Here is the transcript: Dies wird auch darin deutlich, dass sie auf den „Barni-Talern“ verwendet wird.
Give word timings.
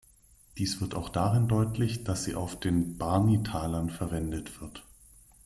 Dies 0.57 0.81
wird 0.81 0.95
auch 0.95 1.09
darin 1.09 1.47
deutlich, 1.47 2.03
dass 2.03 2.23
sie 2.23 2.33
auf 2.33 2.59
den 2.59 2.97
„Barni-Talern“ 2.97 3.91
verwendet 3.91 4.59
wird. 4.59 4.83